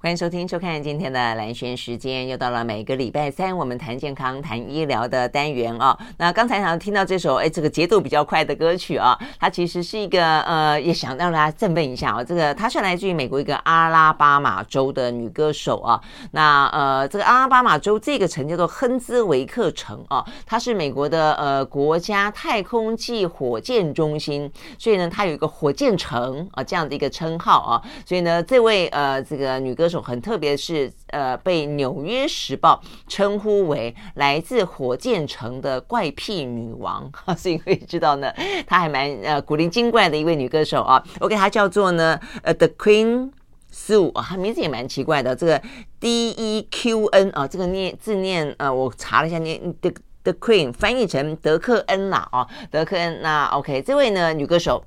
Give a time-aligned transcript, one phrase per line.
[0.00, 5.98] 欢迎收听、收看今天的蓝轩时间，又到了每个礼拜三我们谈健康、谈医疗的单元啊。
[6.18, 12.22] 那刚才想听到这首哎，这个节奏比较快的歌曲啊，它其实是一个呃，也想让大家振奋一下哦。
[12.22, 16.00] 这个它是来自于美国一个阿拉巴马州的女歌手啊。
[16.30, 27.82] 那呃，这个阿拉巴马州这个城叫做亨兹维克城啊，它是美国的呃国家太空暨火箭中心，所以呢，它有一个火箭城啊这样的一个称号啊。
[28.06, 30.02] 所以呢，这位呃这个女歌手。
[30.02, 38.32] 很特别，是呃，被《纽约时报》称呼为来自火箭城的怪癖女王， 所以可以知道呢，
[38.66, 41.02] 她还蛮呃古灵精怪的一位女歌手啊。
[41.20, 43.30] 我给她叫做呢，呃，The Queen
[43.72, 45.60] Sue 啊，她名字也蛮奇怪的，这个
[45.98, 49.90] D E Q N 啊，这个念字念呃，我查了一下念 The
[50.22, 53.20] The Queen，翻译成德克恩啦啊，德克恩。
[53.22, 54.84] 那 OK，这位呢女歌手。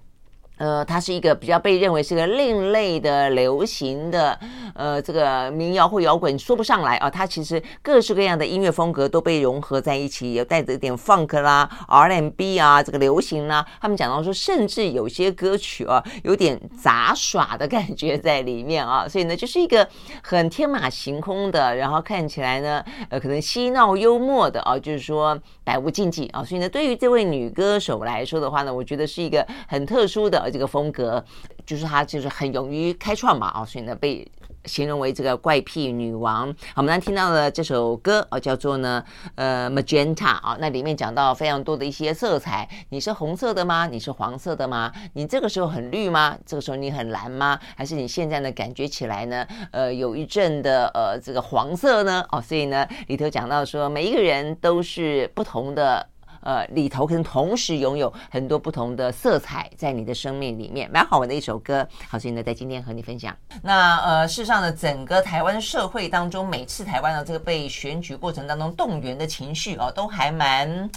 [0.61, 4.38] 呃，它是一个比较被认为是个另类的流行的，
[4.75, 7.09] 呃，这个民谣或摇滚说不上来啊。
[7.09, 13.66] 它其实各式各样的音乐风格都被融合在一起，有带着一点 funk 啦、R&B 啊，这个流行啦。
[13.81, 19.08] 他们讲到说，甚至有些歌曲啊，有点杂耍的感觉在里面啊。
[19.08, 19.88] 所以呢，就是一个
[20.21, 26.43] 很天马行空的，然后看起来呢，呃，可能嬉闹幽默的啊，就是说百无禁忌啊。
[26.43, 30.50] 所以呢，对于这位女歌手来说的话呢，我觉得是一个很特殊的。
[30.52, 31.23] 这个风格
[31.66, 34.30] 就是她，就是很勇于开创嘛，啊，所以呢被
[34.66, 36.53] 形容为这个怪癖女王。
[36.75, 42.69] 我们刚听到的这首歌啊，叫做呢呃 Magenta 啊，那里面讲到非常多的一些色彩。
[42.89, 43.88] 你是红色的吗？
[43.88, 44.91] 你是黄色的吗？
[45.13, 46.38] 你这个时候很绿吗？
[46.45, 47.59] 这个时候你很蓝吗？
[47.75, 52.23] 还是你现在呢感觉起来呢呃有一阵的呃这个黄色呢？
[52.31, 56.11] 哦，所以呢里头讲到说每一个人都是不同的。
[56.42, 61.88] 呃，里头可能同时拥有很多不同的色彩在你的生命里面，蛮好玩的一首歌。
[62.08, 63.36] 好，所以呢，在今天和你分享。
[63.61, 70.89] 那呃，事实上呢，整个台湾社会当中，每次台湾的这个被选举过程当中动员的情绪哦，都还蛮。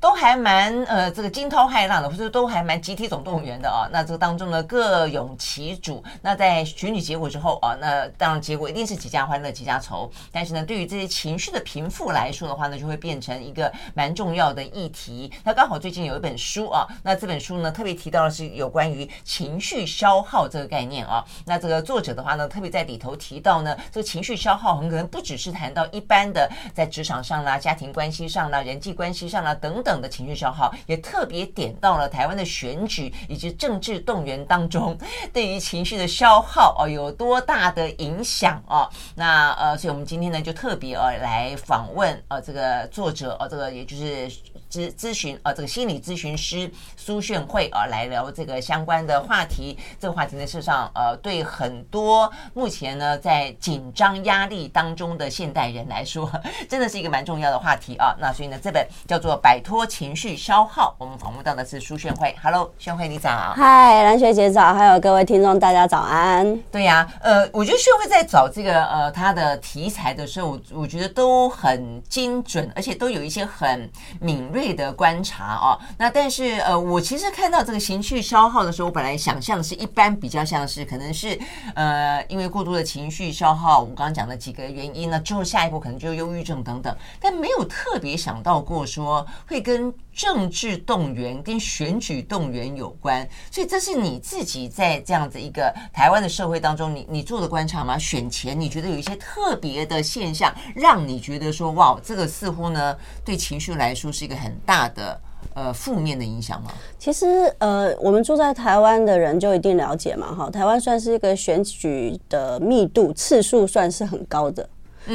[0.00, 3.88] 都还蛮呃，这个惊涛骇浪的，或者都还蛮集体总动员的啊。
[3.90, 6.02] 那这个当中呢，各拥其主。
[6.22, 10.10] 那在选举结果之后啊，那当然结果一定是几家欢乐几家愁。
[10.30, 15.32] 但是呢，对于这些情绪的平复来说的话呢，就会变成一个蛮重要的议题。
[15.42, 21.24] 那刚好最近有一本书啊，那这本书呢特别提到的是有关于情绪消耗这个概念啊。
[21.44, 29.54] 那这个作者的话呢，特别在里头提到呢，这个情绪消耗很可能不只是谈到一般的在职场上啦、家庭关系上啦、人际关系上啦。
[29.54, 34.98] 等等的情绪消耗，也特别点到了台湾的选举以及政治动员当中，
[35.32, 38.90] 对于情绪的消耗哦有多大的影响哦。
[39.14, 44.28] 那呃，所以我们今天呢就特别呃来访问呃这个作者呃这个也就是
[44.70, 49.76] 咨咨询呃这个心理咨询师苏炫慧啊来聊这个相关的话题。
[49.98, 56.30] 这个话题呢事实上呃对很多目前呢在紧张压力当中的现代人来说，
[56.68, 58.14] 真的是一个蛮重要的话题啊。
[58.20, 59.84] 那所以呢这本叫做《摆脱》。
[59.96, 62.36] 情绪消耗，我们访问到的是苏炫慧。
[62.42, 63.54] Hello，炫慧你早。
[63.56, 66.54] 嗨，蓝学姐早，还有各位听众大家早安。
[66.70, 73.90] 对呀、啊，呃，我觉得炫慧在找这个呃他的题材的时候，我我觉得都很精准，而且都有一些很
[74.20, 75.78] 敏锐的观察哦。
[75.98, 81.38] 那但是呃，我其实看到这个情绪消耗的时候，我本来想象是一般比较像是可能是
[81.74, 89.66] 呃因为过度的情绪消耗，我们刚刚讲的几个原因呢，之后下一步可能就忧郁症等等，但没有特别想到过说会。
[89.66, 97.98] 跟政治动员、跟选举动员有关，所以这是你自己在这样子一个台湾的社会当中，你你做的观察吗？
[97.98, 105.20] 选前你觉得有一些特别的现象，让你觉得说，哇，这个似乎呢对情绪来说是一个很很大的
[105.54, 106.70] 呃负面的影响吗？
[106.98, 107.26] 其实
[107.58, 114.68] 呃，我们住在台湾的人就一定了解嘛，哈，台湾算是一个选举的密度次数算是很高的。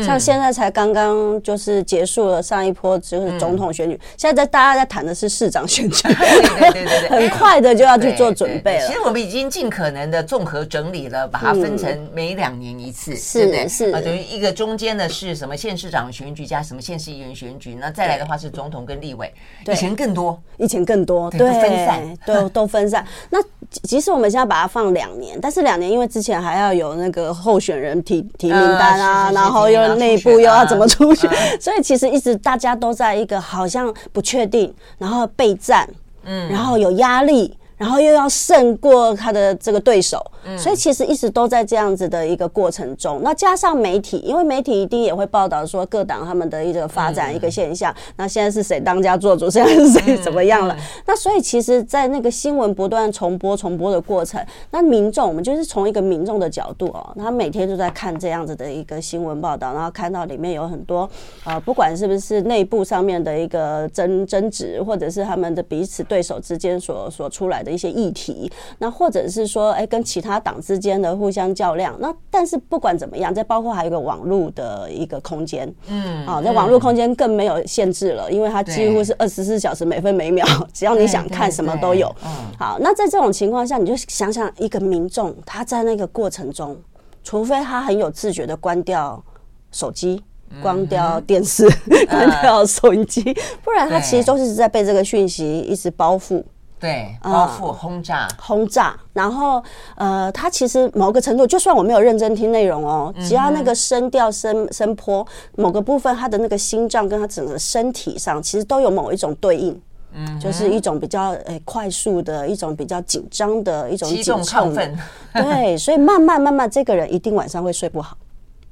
[0.03, 8.87] 像现在才刚刚就是结束了上一波就是总统选举，现在在大家在谈的是市长选举，对对对对， 很快的就要去做准备了。
[8.87, 13.91] 其实我们已经尽可能的综合整理了，把它分成每两年一次，是的，是。
[13.91, 19.29] 啊，等于一个中间的是什么县市长选举加什么县市议员选举，那再来的话是总统跟立委，
[19.67, 23.05] 以前更多，以前更多，对，分散， 对，都分散。
[23.29, 23.37] 那
[23.83, 29.80] 即使我们现在把它放两年，但是两年因为之前还要有那个候选人提提名单啊，然后又。
[29.95, 31.27] 内部又要怎么出去？
[31.59, 35.87] 所以其实一直大家都在一个好像不确定，然后备战，
[36.23, 40.23] 嗯，然后有压力，然后又要胜过他的这个对手，
[40.55, 43.21] 所以其实一直都在这样子的一个过程中。
[43.23, 47.91] 那加上媒体，因为媒体一定也会报道说各党他们的一个发展一个现象。
[48.17, 49.49] 那现在是谁当家做主？
[49.49, 50.77] 现在是谁怎么样了？
[51.07, 54.39] 那所以其实，在那个新闻不断重播、重播的过程，
[54.69, 61.09] 那民众我们就是从一个民众的角度哦，他每天都在看这样子的一个新闻报道，然后看到里面有很多
[61.45, 71.95] 呃，不管是不是内部上面的一个争争执，或者是他们的彼此对手之间所所出来的一些议题，那或者是说，哎，跟其他党之间的互相较量。
[71.99, 82.13] 那但是不管怎么样，这包括还有一个网络的一个空间，嗯，啊，在网络空间更没有限制了，因为它几乎是二十四小时每分每秒， 只要你想看什么都有。
[82.57, 86.77] 好，那在这种情况下，你就想想一个民众他在那个过程中，
[87.23, 89.23] 除非他很有自觉的关掉
[89.71, 90.21] 手机。
[90.61, 91.65] 关掉电视，
[92.09, 93.23] 关掉收音机，
[93.63, 96.43] 不然他其实都是在被这个讯息一直包覆，
[96.81, 98.97] 对，包覆轰炸，轰炸。
[99.13, 99.63] 然后，
[99.95, 105.25] 呃，他其实某个程度，就算我没有认真听内容哦，只要那个声调、声声波
[105.55, 109.79] 某个部分，他的那个心脏跟他整个身体上，其实都有某一种对应，
[110.13, 114.97] 嗯，就是一种比较诶快速的一种比较紧张的一种激动亢奋，
[115.33, 118.17] 对，所以慢慢慢慢，这个人一定晚上会睡不好。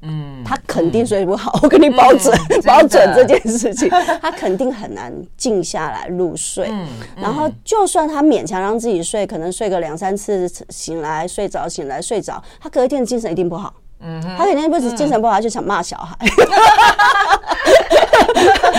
[0.01, 3.89] 嗯，他肯定睡不好，嗯、我跟你保准，嗯、保准这件事情，
[4.21, 6.71] 他肯定很难静下来入睡。
[7.15, 13.73] 然后，就算他勉强让自己睡，可能睡个两三次，醒来睡着，醒来睡着，他隔一天精神一定不好。
[14.01, 16.15] 嗯，他肯定不是精神不好，他就想骂小孩。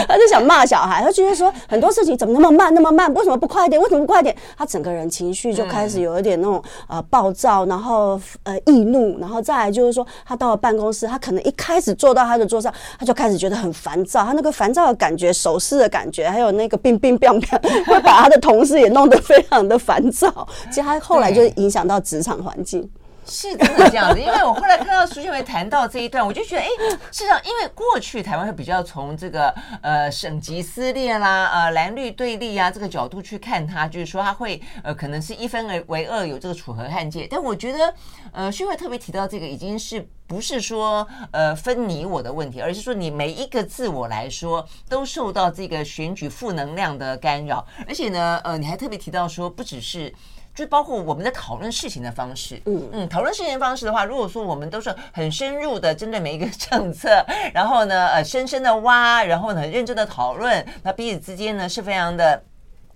[0.09, 3.81] 他就想骂小孩，他觉得说很多事情怎么那么慢，那么慢，为什么不快一点？
[3.81, 4.35] 为什么不快一点？
[4.57, 20.49] 他整个人情绪就开始有一点那种呃暴躁，然后呃易怒，然后再来就是说，他到了办公室，他可能一开始坐到他的桌上，他就开始觉得很烦躁，他那个烦躁的感觉、手势的感觉，还有那个冰冰冰冰，会把他的同事也弄得非常的烦躁。
[20.71, 22.89] 其实他后来就影响到职场环境。
[23.31, 26.67] 是真的这样子，因为我后来看到苏绚薇谈到这一段，我就觉得，哎，
[27.13, 37.29] 事实上，因为过去台湾会比较从这个呃省级撕裂啦，呃蓝绿对立啊这个角度去看它，就是说它会呃可能是一分为为二，有这个楚河汉界。
[37.31, 37.95] 但我觉得，
[38.33, 50.13] 呃，绚薇特别提到这个，已经是不是说呃分你我的问题，而是说你每一个自我来说都受到这个选举负能量的干扰，而且呢，呃，你还特别提到说，不只是。
[50.55, 57.25] 就包括我们在讨论事情的方式，嗯嗯，讨论事情的方式的话，如果说我们都是很深入的针对每一个政策，
[57.55, 62.43] 然后呢，呃，深深的挖，然后呢，很认真的讨论，那彼此之间呢是非常的，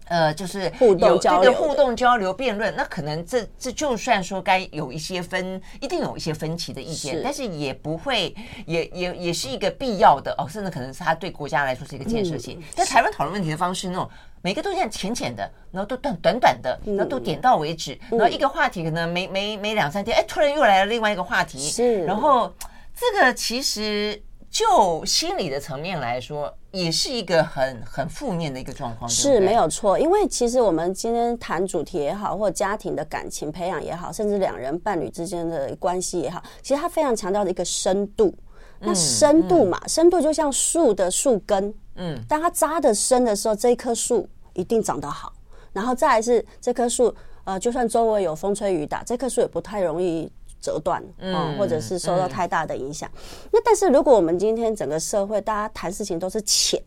[0.06, 8.34] 呃，就是互动交流、互动交流、辩论，那可能这这就算说该有一些分，一定有一些分歧的意见，是但是也不会，
[8.66, 12.58] 也也也是一个必要的哦，甚至可能是他对国家来说是一个建设性。
[12.58, 14.10] 嗯、但台湾讨论问题的方式那种。
[14.44, 22.52] 每个都这样浅浅的，然后都短短短的，然后都点到为止，然后一个话题可能没没没两三天，哎，突然又来了另外一个话题，是，然后
[22.94, 29.98] 这个其实就心理的层面来说，也是一个很很负面的一个状况，是没有错。
[29.98, 38.34] 因为其实我们今天谈主题也好，或家庭的感情培养也好，甚至两人伴侣之间的关系也好，其实它非常强调的一个深度。
[38.84, 44.28] 那深度嘛，深度就像树的树根，嗯，当它扎得深的时候，这一棵树。
[44.56, 45.32] 一定长得好，
[45.72, 53.10] 然后再来是这棵树，呃，就算周围有风吹雨打，这棵树也不太容易折断，嗯、呃，或者是受到太大的影响。
[53.16, 56.80] 嗯、那但是如果我们今天整个社会大家谈事情都是浅，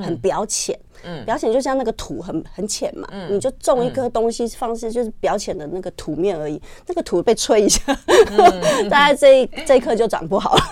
[0.00, 10.62] 很表浅，嗯，表浅就像那个土很很浅嘛，嗯，你就种一颗东西，方式就是表浅的那个土面而已，那个土被吹一下，嗯、 大概这一这一棵就长不好了。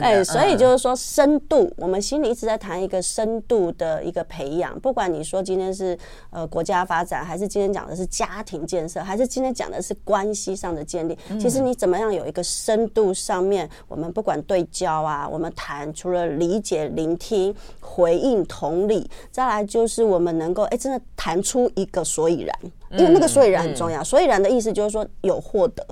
[0.00, 4.78] 哎，所以就是说深度，我们心里一直在谈一个深度的一个培养。
[4.80, 5.96] 不管你说今天是
[6.30, 22.58] 呃国家发展，还是今天讲的是家庭建设，还是今天讲的是关系上的建立，其实你怎么样有一个深度上面，我们不管对焦啊，我们谈除了理解、聆听、回应、同理，再来就是我们能够哎真的谈出一个所以然，
[22.92, 24.02] 因为那个所以然很重要。
[24.02, 25.86] 所以然的意思就是说有获得。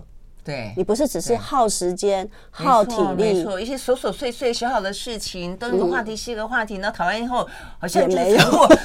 [0.44, 8.38] 对，你不是只是耗时间、耗体力，没错，一些琐琐碎碎小小的事情，东一个话题是一个话题，然后讨完以后好像也没有。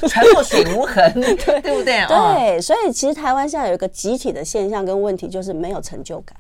[0.08, 1.60] 船过水无痕，对。
[1.62, 2.06] 对不对？
[2.06, 6.38] 对，所以其实台湾现在有一个集体的现象跟问题，就是没有成就感。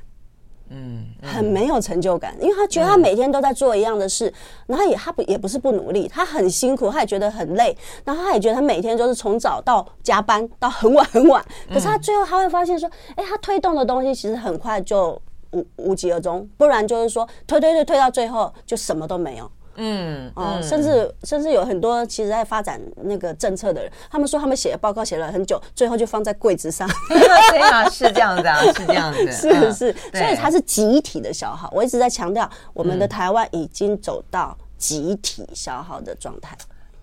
[0.70, 4.32] 嗯，很没有成就感，因为他觉得他每天都在做一样的事，
[4.66, 15.22] 然后也他不也不是不努力，他很辛苦，他也觉得很累，然后他也觉得他每天就是从早到加班到很晚很晚，可是他最后他会发现说，哎，他推动的东西其实很快就
[15.52, 19.50] 无无疾而终，不然就是说推推推推到最后就什么都没有。
[19.78, 26.88] 嗯嗯，甚至甚至有很多其实在发展那个政策的人，他们说他们写的报告写了很久，最后就放在柜子上。
[27.10, 31.70] 对啊，是这样子啊， 是这样子，是是，所以它是集体的消耗。
[31.74, 36.58] 我一直在强调，我们的台湾已经走到集体消耗的状态。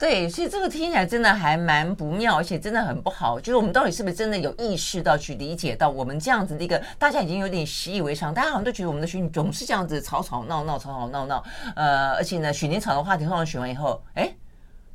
[0.05, 3.41] 对，所以这个听起来真的还蛮不妙，而且真的很不好。
[3.41, 11.43] 就是我们到底是不是真的有意识到去理解到，我们这样子的一个大家已经有点习以为常，大家好像都觉得我们的选举总是这样子吵吵闹闹、吵吵闹闹。
[11.75, 14.31] 呃，而且呢，选前吵的话题，通常选完以后，哎。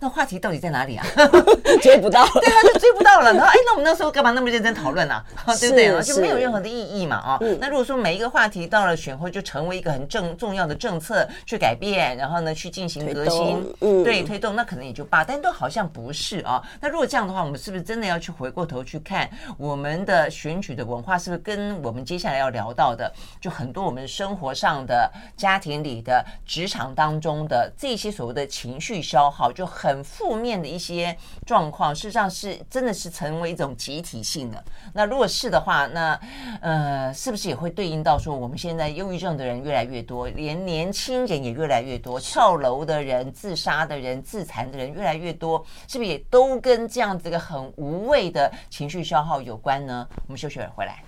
[0.02, 1.06] 那话题到底在哪里啊？
[1.82, 3.34] 追不到，对啊，就追不到了。
[3.34, 5.24] 然后，哎，那我们那时候干嘛那么认真讨论啊？
[5.60, 6.02] 对不对？
[6.02, 7.38] 就没有任何的意义嘛啊。
[7.60, 15.22] 那如果说每一个话题到了选后就成为一个很重重要的政策去改变，然后呢去进行革新，对推动，那可能也就罢。
[15.24, 16.64] 但都好像不是啊。
[16.80, 29.89] 那如果这样的话，我们是不是真的要去回过头去看我们的选举的文化，是不是跟我们接下来要聊到的，就很多我们生活上的、家庭里的、职场当中的这些所谓的情绪消耗就很。
[29.90, 31.18] 很负面的一些
[31.48, 34.64] 状况，事实上是真的是成为一种集体性的。
[34.94, 36.20] 那如果是的话，那
[36.62, 50.08] 呃，是不是也会对应到说，我们现在忧郁症的人越来越多，连年轻人也越来越多，跳楼的人、自杀的人、自残的人越来越多，是不是也都跟这样子一个很无谓的情绪消耗有关呢？
[50.28, 51.04] 我们休息会儿回来。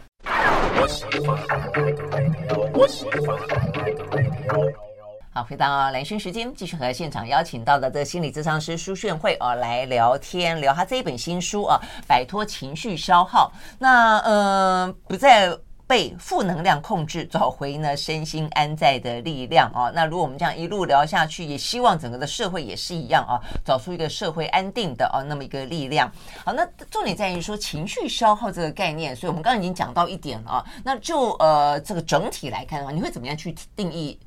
[5.33, 15.57] 好，回到兰萱时间，继续和现场邀请到的这个心理咨商师苏炫慧啊来聊天，聊他这一本新书啊，摆脱情绪消耗，那呃不再
[15.87, 19.89] 被负能量控制，找回呢身心安在的力量啊。
[19.95, 26.11] 那如果我们这样一路聊下去，也希望整个的社会也是一样啊，找出一个社会安定的啊那么一个力量。
[26.43, 30.65] 好，那重点在于说情绪消耗这个概念，所以我们刚刚已经讲到一点了啊。
[30.83, 34.19] 那就呃这个整体来看的话，你会怎么样去定义？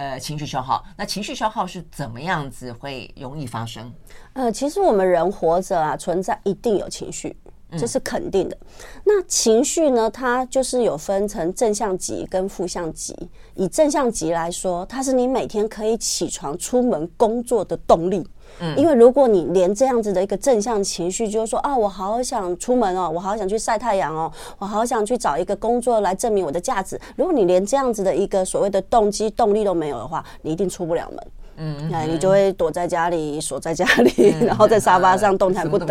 [0.00, 3.92] 呃，情绪消耗，那情绪消耗是怎么样子会容易发生？
[4.32, 7.36] 呃，其实我们人活着啊，存在一定有情绪，
[7.76, 8.56] 这是肯定的。
[8.62, 13.14] 嗯、那情绪呢，它就是有分成正向级跟负向级。
[13.54, 18.26] 以正向级来说，它是你每天可以起床出门工作的动力。
[18.60, 27.00] 嗯，因为如果你连这样子的一个正向情绪，就是说啊，我好想出门哦，我好想去晒太阳哦，我好想去找一个工作来证明我的价值。
[27.16, 31.26] 如果你连这样子的一个所谓的动机动力都没有的话，你一定出不了门。
[31.62, 35.86] 嗯，哎，你就会躲在家里，锁在家里， 然后在沙发上动弹不得。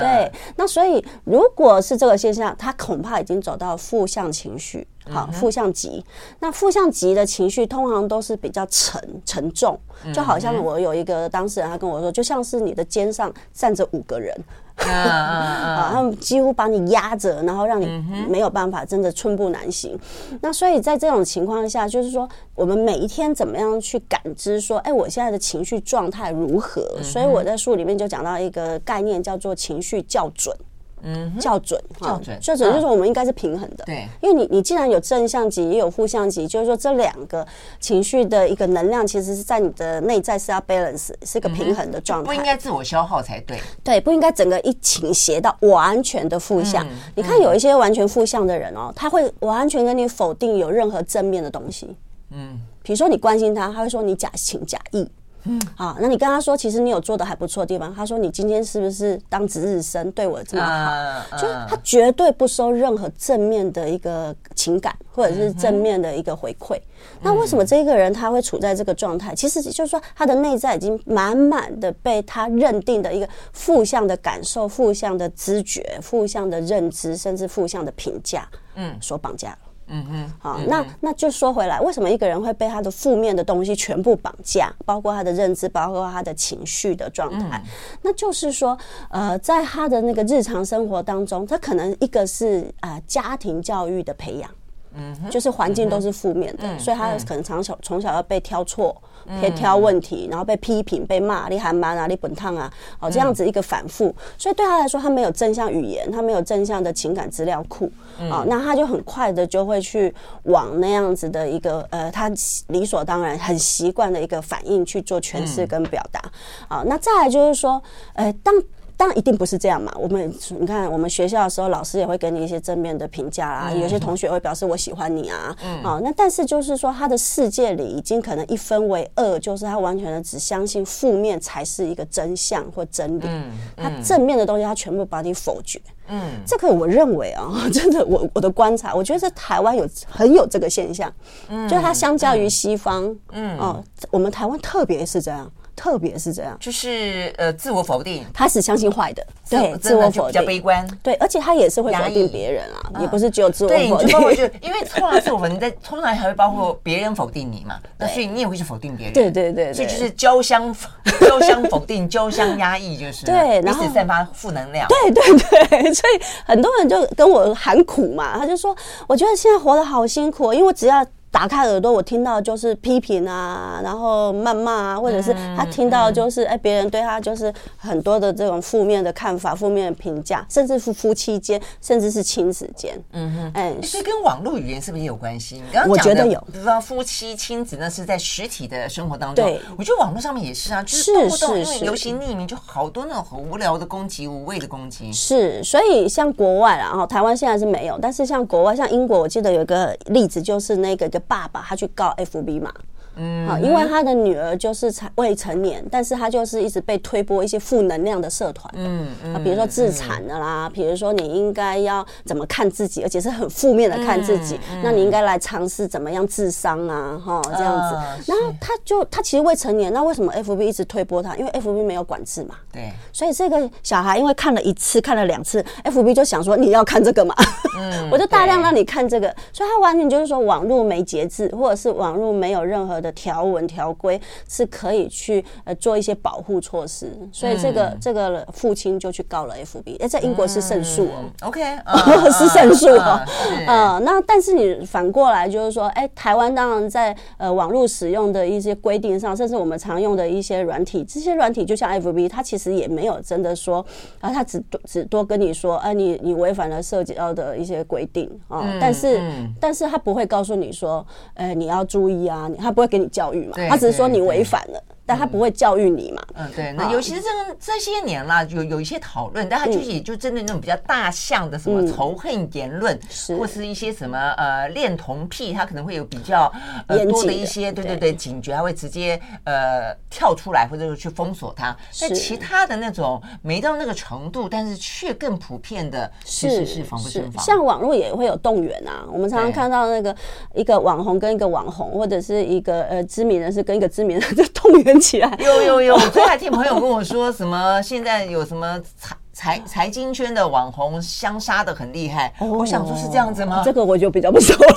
[0.00, 4.86] 对，那所以如果是这个现象，他恐怕已经走到负向情绪。
[5.08, 6.04] 好，负向极。
[6.40, 9.78] 那负向极的情绪通常都是比较沉沉重，
[10.12, 14.34] 就好像我有一个当事人，他跟我说，就像是你的肩上站着五个人，
[14.76, 17.86] 啊，他们几乎把你压着，然后让你
[18.28, 19.98] 没有办法，真的寸步难行。
[20.40, 26.82] 那所以在这种情况下，就是说，我们每一天怎么样去感知说，哎，我现在的情绪状态如何？
[27.02, 30.54] 所以我在书里面就讲到一个概念，叫做情绪校准。
[31.02, 33.84] 嗯，校准，校准，校准就是说我们应该是平衡的。
[33.84, 37.46] 对，因为你你既然有正向级，也有负向级，就是说这两个
[37.78, 43.60] 情绪的一个能量，其实是在你的内在是要 balance，是一个平衡的状态，不应该自我消耗才对。
[43.84, 46.86] 对，不应该整个一倾斜到完全的负向。
[47.14, 51.94] 你看有一些完全负向的人哦，他会完全跟你否定有任何正面的东西。
[52.30, 55.08] 嗯，比如说你关心他，他会说你假情假意。
[55.48, 57.94] 嗯，好，那你跟他说，其实你有做的还不错的地方。
[57.94, 66.74] 他说，你今天是不是当值日生对我这么好？Uh, uh, 就他绝对不收任何正面的一个情感，或者是正面的一个回馈。
[66.74, 66.80] Uh.
[67.22, 69.34] 那为什么这个人他会处在这个状态？
[69.34, 79.58] 其实就是说，他的内在已经满满的被他认定的一个负向的感受、负向的知觉、负向的认知，甚至负向的评价，嗯，所绑架了。
[79.88, 87.60] 嗯哼，好，那那就说回来，为什么一个人会被他的负面的东西全部绑架，包括他的认知，包括他的情绪的状态？
[87.64, 87.70] 嗯、
[88.02, 88.76] 那就是说，
[89.10, 94.50] 呃，在他的那个日常生活当中，他可能一个是啊、呃、家庭教育的培养，
[94.96, 98.96] 嗯，就是环境都是负面的，嗯、所以他可能从小从小要被挑错。
[99.40, 107.90] 可以挑问题，然后被批评、被骂，你还蛮啊，你本烫啊，哦，这样子一个反复，所以对他来说，他没有正向语言，他没有正向的情感资料库，
[108.30, 112.30] 啊，那他就很快的就会去往那样子的一个呃，他
[112.68, 116.20] 理所当然、很习惯的一个反应去做诠释跟表达，
[116.68, 117.82] 啊，那再来就是说，
[118.14, 118.54] 呃，当
[118.96, 119.92] 当然一定不是这样嘛。
[119.98, 135.80] 我们你看，我们学校的时候，老师也会给你一些正面的评价啦，有些同学会表示我喜欢你啊，嗯，啊，那但是就是说，他的世界里已经可能一分为二，就是他完全的只相信负面才是一个真相或真理，嗯，他正面的东西他全部把你否决。
[136.08, 141.12] 嗯，这个我认为啊， 真的，我我的观察，我觉得在台湾有很有这个现象，
[141.48, 145.50] 嗯，就它相较于西方，嗯，哦，我们台湾特别是这样。
[145.76, 160.74] 特别是这样，就是呃，自我否定，他是相信坏的，对，自我否定，比较悲观，对，而且他也是会否定别人啊，也不是只有自我否定，因为通常自我否定在 通常还会包括别人否定你嘛，那所以你也会去否定别人，对对对，所以就是交相
[161.20, 165.22] 交相否定，交相压抑，就是对，然后散发负能量，对对
[165.68, 168.74] 对， 所以很多人就跟我喊苦嘛，他就说，
[169.06, 171.06] 我觉得现在活得好辛苦，因为我只要。
[171.36, 182.98] 打开耳朵，我听到就是批评啊，然后谩骂啊，或者是他听到就是哎，别人对他就是很多的这种负面的看法、负面的评价，甚至是夫妻间，甚至是亲子间。
[183.12, 185.56] 嗯哼，哎，所以跟网络语言是不是也有关系？
[185.56, 189.44] 你刚刚讲的，我觉得有，比如说夫妻、亲子，那是在实体的生活当中。
[189.44, 195.12] 对，我觉得网络上面也是啊，就是动不动因为流行匿名，就好多那种很无聊的攻击、无谓的攻击。
[195.12, 201.20] 是，所以像国外啊，然后台湾现在是没有，但是像国外，像英国，我记得有一个例子，就是那个一个。
[201.26, 202.72] 爸爸他去告 FB 嘛。
[203.16, 218.30] 嗯，好，因为他的女儿就是才未成年，但是他就是一直被推播一些负能量的社团，嗯嗯，比如说自残的啦，比如说你应该要怎么看自己，而且是很负面的看自己，那你应该来尝试怎么样智商啊，哈，这样子。
[218.30, 221.34] 然后他就他其实未成年，那为什么 FB 一直推播他？
[221.36, 227.34] 因为 FB 没有管制嘛，对，所以这个小孩因为看了一次，看了两次，FB 就想说你要看这个嘛，
[227.78, 233.05] 嗯， 我就大量让你看这个，所以他完全就是说网络没节制，或者是网络没有任何的。
[233.06, 241.60] 的条文条规是可以去呃做一些保护措施，所以这个、嗯、这个父亲就去告了 FB，哎，在英国是胜诉哦，OK，
[242.36, 243.20] 是胜诉哦，
[243.66, 253.84] 呃，那但是你反过来就是说，哎，台湾当然在呃网络使用的一些规定上，甚至我们常用的一些软体，这些软体就像 FB，它其实也没有真的说
[254.20, 258.28] 啊，它只多只多跟你说，哎，你你违反了涉及到的一些规定。
[258.48, 259.20] 啊，但是
[259.60, 262.95] 但是他不会告诉你说，哎，你要注意啊，他不会给。
[262.96, 264.82] 给你教育嘛，他只是说你违反了。
[265.06, 266.22] 但他不会教育你嘛？
[266.34, 266.72] 嗯，对。
[266.72, 267.28] 那尤其是这
[267.60, 272.98] 这些年啦，有有一些讨论，但他具体就针对那种比较大项的什么仇恨言论，
[273.38, 276.52] 或是一些什么呃恋童癖，他可能会有比较
[276.88, 281.76] 呃多的一些对对对警觉，他会直接呃跳出来，或者是去封锁他。
[282.00, 287.44] 但其他的那种没到那个程度，但是却更普遍的，其实是防不胜防。
[287.44, 290.14] 像网络也会有动员啊，我们常常看到那个
[290.54, 303.62] 一个网红跟一个网红，或者是一个呃知名人士跟一个知名人 士动员起来，有有有， 我昨天还听朋友跟我说什么，现在有什么财财财经圈的网红相杀的很厉害，我想说是这样子吗？
[303.62, 304.76] 这个我就比较不熟了。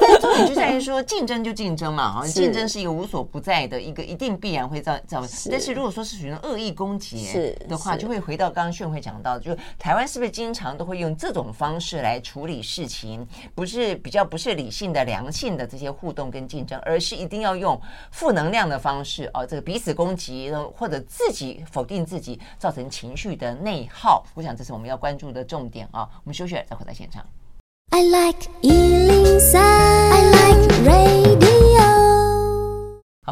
[0.00, 5.22] 但重点就在于说，竞争就竞争嘛， 啊，竞争是一个无所不在的一个，一定必然会造造。
[5.48, 13.24] 但是如果说是属于恶意攻击的话，就会回到刚刚炫慧讲到，就台湾是不是经常都会用这种方式来处理事情？
[13.54, 23.88] 不是比较不是理性的、良性的这些互动跟竞争，而是一定要用负能量的方式哦，这个彼此攻击，或者自己否定自己，造成情绪的内。
[23.92, 26.08] 好，我想这是我们要关注的重点啊！
[26.24, 27.24] 我们休息再回到现场。
[27.90, 28.48] I like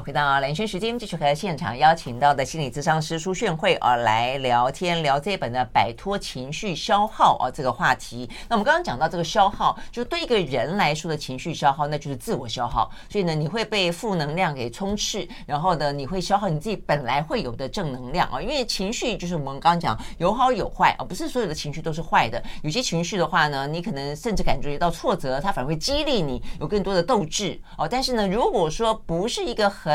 [0.01, 8.29] 回到蓝轩时间，继续和现场邀请到的心理咨商师苏炫慧啊来聊天，聊这一本的《摆脱情绪消耗》啊这个话题。
[8.49, 12.91] 那我们刚刚讲到这个消耗，就是对一个人来说的情绪消耗，那就是自我消耗。
[13.11, 18.41] 所以呢，你会被负能量给充斥，然后呢，你会消耗你自己本来会有的正能量啊。
[18.41, 22.43] 因为情绪就是我们刚刚讲有好有坏啊，不是所有的情绪都是坏的。
[22.63, 27.87] 有些情绪的话呢，你可能甚至感觉到挫折，它反而会激励你有更多的斗志哦。
[27.87, 29.90] 但是呢，如果说不是一个很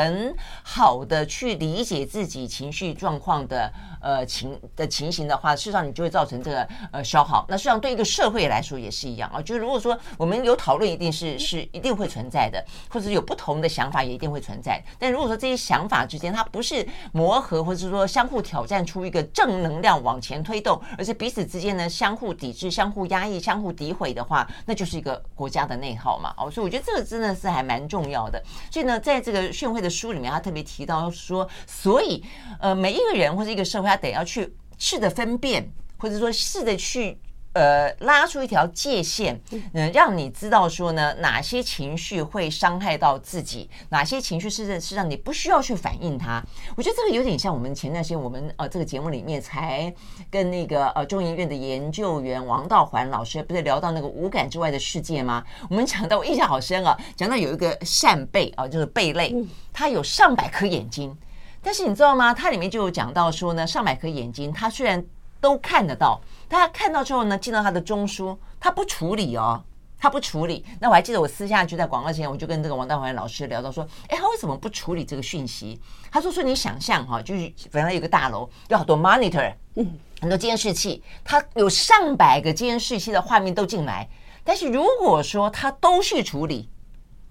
[0.62, 7.44] 好的去理解自己情绪状况的呃情的情形的话，事实上你就会造成这个呃消耗。
[7.48, 9.40] 那实际上对一个社会来说也是一样啊。
[9.40, 14.82] 就是如果说我们有讨论，一定是是一定会存在的，或者有不同的想法也一定会存在。
[14.98, 26.34] 但如果说这些想法之间它不是磨合，或者是说相互挑战出一个正能量往前推动，而是彼此之间呢相互抵制、相互压抑、相互诋毁的话，那就是一个国家的内耗嘛。
[26.36, 28.42] 哦，所以我觉得这个真的是还蛮重要的。
[28.70, 32.24] 所以呢，在这个炫会的书里面，他特别提到说，所以
[32.60, 37.18] 呃，每一个人或者一个社会，他得要去试着分辨，或者说试着去
[37.56, 39.40] 呃拉出一条界限，
[39.72, 46.42] 嗯，让你知道说呢，哪些情绪会伤害到自己，哪些情绪是是让你不需要去反应它。
[46.76, 49.92] 我觉得这个有点像我们前段时间我们呃这个节目里面才
[50.30, 55.42] 跟那个呃中研院的研究员王道环老师不是聊到那个五感之外的世界吗？
[55.70, 59.34] 我们讲到我印象好深啊，讲到有一个扇贝啊，就是贝类，
[59.72, 61.16] 它有上百颗眼睛。
[61.62, 62.32] 但是你知道吗？
[62.32, 65.04] 它里面就有讲到说呢，上百颗眼睛，它虽然
[65.46, 69.62] 都看得到，大家看到之后呢，进到他的中枢，他不处理哦，
[69.96, 70.64] 他不处理。
[70.80, 75.80] 那我还记得我私下就在广告前，我就跟这个王大环老师聊到说，哎，他为什么不处理这个讯息？
[76.10, 84.08] 他说说你想象哈，就是本来有个大楼，有好多 monitor，嗯，很多监视器，他有上百个监视器的画面都进来，
[84.42, 86.68] 但是如果说他都去处理，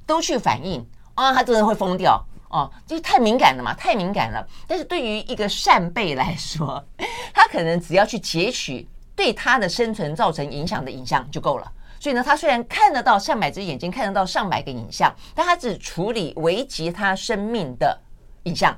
[0.05, 2.25] 都去反应啊，他真的会疯掉。
[2.49, 4.47] 哦，就是太敏感了嘛，太敏感了。
[4.67, 6.83] 但是对于一个扇贝来说，
[7.33, 11.71] 它可能只要去截取对它的生存造成影响的影像就够了。
[11.99, 17.99] 所以呢，它虽然看得到上百只眼睛，看得到上百个影像，但它只处理危及它生命的
[18.43, 18.77] 影像。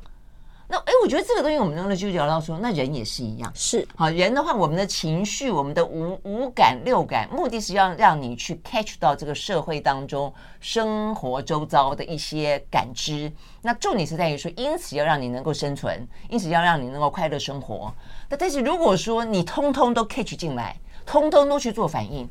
[0.69, 13.32] 那哎，我觉得这个东西我们刚才就聊到说，那人也是一样，是好人的话，我们的情绪、我们的五五感、六感，目的是要让你去 catch 到这个社会当中生活周遭的一些感知。
[13.62, 17.93] 那重点是在于说，因此要让你能够生存，因此要让你能够快乐生活。
[18.30, 20.75] 那但是如果说你通通都 catch 进来，
[21.06, 22.30] 通通都去做反应。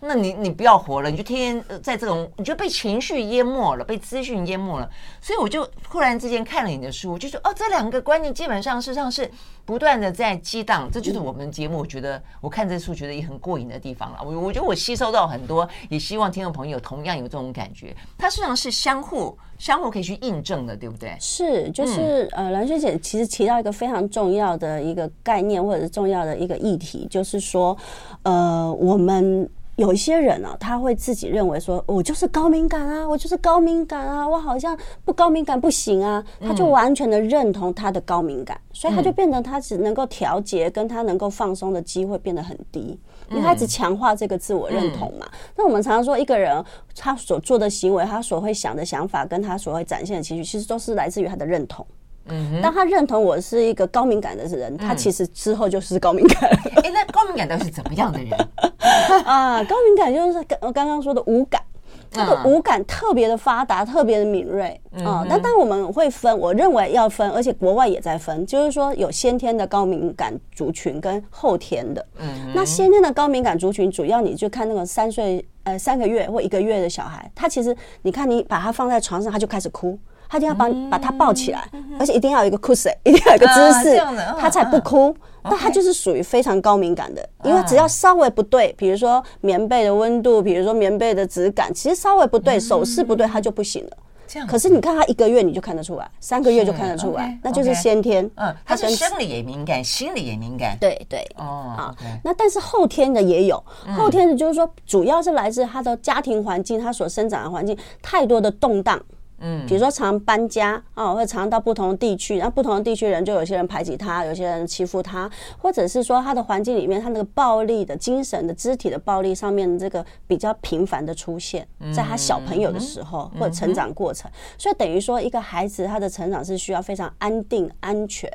[0.00, 4.88] 那你你不要活了，你就天天在这种，你就被情绪淹没了，被资讯淹没了。
[5.20, 9.28] 所以我就忽然之间看了你的书，就说哦，这两个观念基本上事实上是
[9.64, 10.88] 不断的在激荡。
[10.92, 14.18] 这就是我们节目，我觉得我看这书觉得也很过瘾的地方了。
[14.22, 17.96] 我我觉得我吸收到很多，也希望听众朋友同样有这种感觉。
[18.18, 21.16] 它实际上是相互相互可以去印证的，对不对？
[21.18, 27.76] 是，就是、嗯、呃，兰萱姐其实提到一个非常重要的一个概念，或者是重要的一个议题，就是说
[28.22, 29.48] 呃，我们。
[29.76, 45.28] 有一些人啊，他会自己认为说，我就是高敏感啊，我就是高敏感啊，我好像不高敏感不行啊，他就完全的认同他的高敏感，所以他就变得他只能够调节，跟他能够放松的机会变得很低，因为他只强化这个自我认同嘛。
[45.54, 46.64] 那我们常常说，一个人
[46.96, 51.86] 他所做的行为，他所会想的想法，跟他所会展现的情绪，其实都是来自于他的认同。
[52.28, 56.50] 嗯，当他认同我是一个高敏感的人，他其实之后就是高敏感。
[56.82, 58.30] 哎，那高敏感都是怎么样的人
[59.24, 59.62] 啊？
[59.64, 61.62] 高敏感就是刚我刚刚说的五感，
[62.10, 65.24] 这个五感特别的发达，特别的敏锐啊。
[65.28, 72.04] 但当我们会分，我认为要分，而且国外也在分，就是说有先天的高敏感族群跟后天的。
[72.18, 79.98] 嗯，那先天的高敏感族群，主要你就看那个三岁呃三个月或一个月的小孩，他其实你看你把他放在床上，他就开始哭。
[80.28, 84.02] 他一定要把把他抱起来，而且一定要有一个 cushion， 一定要有一个姿势，
[84.38, 85.14] 他才不哭。
[85.48, 93.90] 那他就是属于非常高敏感的，因为只要稍微不对，比如说棉被的温度，比如说棉被的质感，其实稍微不对，手势不对，他就不行了。
[94.26, 94.48] 这样。
[94.48, 98.28] 可是你看他一个月你就看得出来，三个月就看得出来，那就是先天。
[98.34, 100.76] 嗯，他是生理也敏感，心理也敏感。
[100.80, 101.24] 对对。
[101.36, 101.72] 哦。
[101.76, 103.62] 好，那但是后天的也有，
[103.96, 109.00] 后天的就是说，主要是来自他的家庭环境，他所生长的环境太多的动荡。
[109.38, 128.30] 嗯，比如说常搬家啊，或者常到不同的地区，然后不同的地区人就有些人排挤他，有些人欺负他，或者是说他的环境里面，他那个暴力的精神的肢体的暴力上面这个比较频繁的出现，在他小朋友的时候或者成长过程，所以等于说一个孩子他的成长是需要非常安定、安全、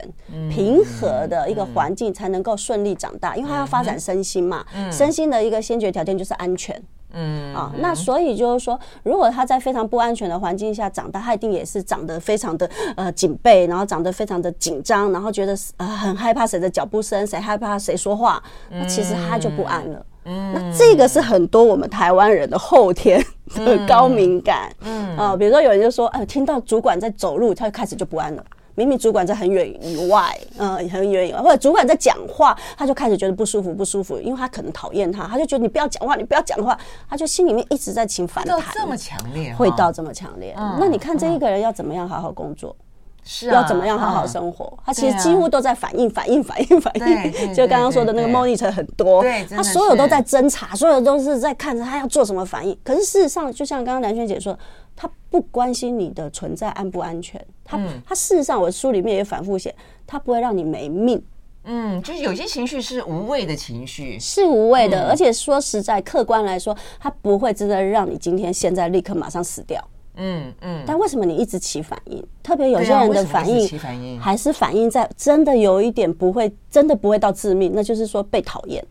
[0.50, 6.82] 平和的一个环境才能够顺利长大，因为他要发展身心嘛，身心的一个先决条件就是安全。
[7.14, 20.06] 嗯啊，那所以就是说，如果他在非常不安全的环境下长大，他一定也是长得非常的呃警备，然后长得非常的紧张，然后觉得呃很害怕谁的脚步声，谁害怕谁说话，那其实他就不安了。
[20.26, 23.24] 嗯，那这个是很多我们台湾人的后天
[23.56, 24.72] 的高敏感。
[24.82, 28.46] 嗯啊，比如说有人就说，哎，听到主管在走路，他就开始就不安了。
[28.82, 36.76] 明明主管在很远以外，嗯，很远以外，或者主管在讲话，他就开始觉得不舒服，不舒服，因为他可能讨厌他，他就觉得你不要讲话，你不要讲话，
[37.08, 40.56] 他就心里面一直在请反弹，这么强烈，会到这么强烈。
[40.80, 42.76] 那你看这一个人要怎么样好好工作？
[43.24, 44.76] 是啊要怎么样好好生活？
[44.84, 47.54] 他其实几乎都在反应，反应，反应，反应。
[47.54, 52.76] 就 刚刚说的那个 monitor 很多，他所有都在侦查，所有都是在看着他要做什么反应。
[52.84, 54.58] 可是事实上，就像刚刚蓝萱姐说，
[55.02, 57.44] 他不关心你的存在安不安全。
[57.66, 59.74] 他他事实上，我书里面也反复写，
[60.06, 61.20] 他不会让你没命。
[61.64, 69.84] 嗯，就是有些情绪是无谓的情绪，是无谓的，而且说实在，客观来说，他不会真的让你今天现在立刻马上死掉。
[70.18, 72.24] 嗯嗯，但为什么你一直起反应？
[72.44, 78.86] 特别有些人的反应还是反应在真的有一点不会，真的不会到致命，那就是说被讨厌。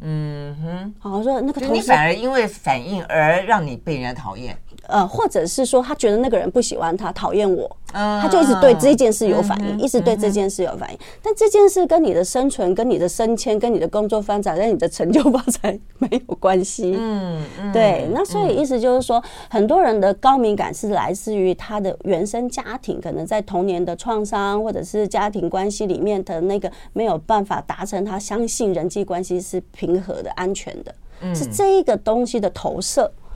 [0.00, 4.56] 嗯哼，好说那个同事，你反而因为反应而让你被人家讨厌。
[4.88, 10.98] 呃，或者是说他觉得那个人不喜欢他，讨厌我，他就一直对这件事有反应，一直对这件事有反应。
[11.22, 16.96] 但这件事跟你的生存、跟你的升迁、跟你的工作发展、跟你的成就发展没有关系。
[16.98, 18.08] 嗯，对。
[18.14, 30.94] 那所以意思就是说，很多人的高敏感是来自于他的原生家庭，可能在童年的创伤，或者是家庭关系里面的那个没有办法达成他相信人际关系是平和的、安全的，
[31.34, 33.04] 是这一个东西的投射。
[33.04, 33.27] 嗯，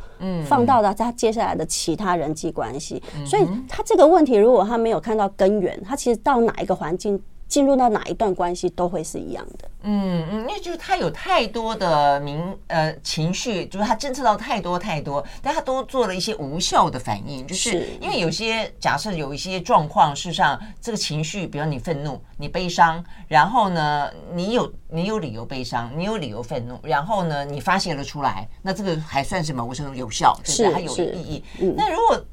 [0.46, 9.68] 放到了他接下来的其他人际关系，所以他这个问题，如果他没有看到根源，他其实到哪一个环境，进入到哪一段关系都会是一样的。
[9.82, 17.46] 嗯嗯，因为就是他有太多的明呃情绪，就是他侦测到太多太多，但他都做了一些无效的反应。
[17.46, 30.72] 就是因为有些假设有一些状况，事实上这个情绪，比如你愤怒、你悲伤，然后呢，你有你有理由悲伤，你有理由愤怒，然后呢，你发泄了出来，那这个还算是某种程度有效，对不对？
[30.72, 31.44] 它有意义。
[31.60, 32.24] 嗯，那如果